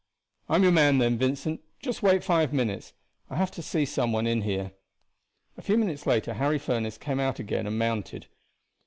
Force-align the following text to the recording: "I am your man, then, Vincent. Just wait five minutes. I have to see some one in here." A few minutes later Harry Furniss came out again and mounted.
"I 0.49 0.55
am 0.55 0.63
your 0.63 0.71
man, 0.71 0.97
then, 0.97 1.19
Vincent. 1.19 1.61
Just 1.79 2.01
wait 2.01 2.23
five 2.23 2.51
minutes. 2.51 2.93
I 3.29 3.35
have 3.35 3.51
to 3.51 3.61
see 3.61 3.85
some 3.85 4.11
one 4.11 4.25
in 4.25 4.41
here." 4.41 4.71
A 5.57 5.61
few 5.61 5.77
minutes 5.77 6.07
later 6.07 6.33
Harry 6.33 6.57
Furniss 6.57 6.97
came 6.97 7.19
out 7.19 7.37
again 7.37 7.67
and 7.67 7.77
mounted. 7.77 8.25